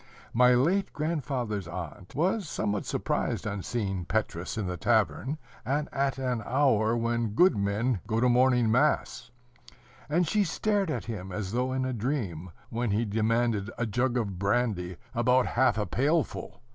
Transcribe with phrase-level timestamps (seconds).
[0.33, 6.17] My late grandfather's aunt was somewhat surprised on seeing Petrus in the tavern, and at
[6.17, 9.29] an hour when good men go to morning mass;
[10.09, 14.17] and she stared at him as though in a dream, when he demanded a jug
[14.17, 16.63] of brandy, about half a pailful.